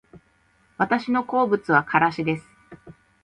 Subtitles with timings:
[0.79, 2.43] 私の好物はからしです